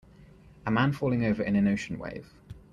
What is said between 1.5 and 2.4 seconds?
an ocean wave